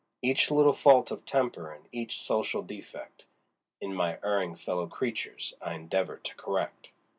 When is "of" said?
1.11-1.25